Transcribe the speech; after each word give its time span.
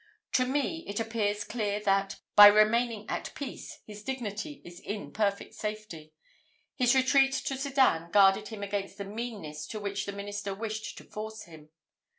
To 0.31 0.45
me 0.47 0.83
it 0.87 0.99
appears 0.99 1.43
clear 1.43 1.79
that, 1.81 2.15
by 2.35 2.47
remaining 2.47 3.07
at 3.07 3.31
peace, 3.35 3.81
his 3.85 4.01
dignity 4.01 4.59
is 4.65 4.79
in 4.79 5.13
perfect 5.13 5.53
safety. 5.53 6.15
His 6.75 6.95
retreat 6.95 7.33
to 7.45 7.55
Sedan 7.55 8.09
guarded 8.09 8.47
him 8.47 8.63
against 8.63 8.97
the 8.97 9.05
meannesses 9.05 9.67
to 9.67 9.79
which 9.79 10.07
the 10.07 10.11
minister 10.11 10.55
wished 10.55 10.97
to 10.97 11.03
force 11.03 11.43
him. 11.43 11.69